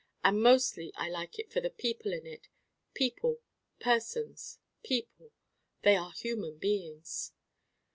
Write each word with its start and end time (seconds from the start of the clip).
And 0.23 0.41
mostly 0.41 0.91
I 0.95 1.09
like 1.11 1.37
it 1.37 1.51
for 1.51 1.61
the 1.61 1.69
people 1.69 2.11
in 2.11 2.25
it 2.25 2.49
People 2.95 3.37
Persons 3.79 4.57
People: 4.83 5.31
they 5.83 5.95
are 5.95 6.11
human 6.11 6.57
beings. 6.57 7.33